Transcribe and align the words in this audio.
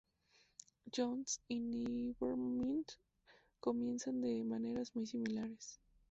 Jones" 0.91 1.41
y 1.47 1.59
"Nevermind" 1.59 2.87
comienzan 3.59 4.19
de 4.21 4.43
maneras 4.43 4.95
muy 4.95 5.05
similares. 5.05 5.79